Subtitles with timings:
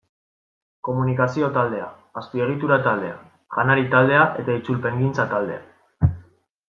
[0.87, 1.85] Komunikazio taldea,
[2.21, 3.13] Azpiegitura taldea,
[3.59, 6.13] Janari taldea eta Itzulpengintza taldea.